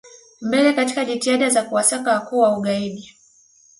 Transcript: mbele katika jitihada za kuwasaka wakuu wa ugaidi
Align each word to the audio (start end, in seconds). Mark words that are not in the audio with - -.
mbele 0.41 0.73
katika 0.73 1.05
jitihada 1.05 1.49
za 1.49 1.63
kuwasaka 1.63 2.11
wakuu 2.13 2.39
wa 2.39 2.57
ugaidi 2.57 3.15